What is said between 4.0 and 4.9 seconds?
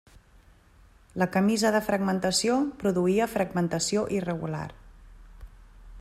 irregular.